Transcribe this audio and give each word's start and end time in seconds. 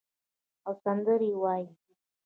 او 0.67 0.73
سندرې 0.83 1.31
وایې 1.41 1.67